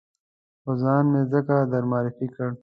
خو 0.61 0.71
ځان 0.81 1.03
مې 1.11 1.21
ځکه 1.31 1.55
در 1.71 1.83
معرفي 1.91 2.27
کړ. 2.35 2.49